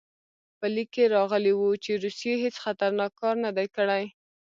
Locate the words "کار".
3.21-3.35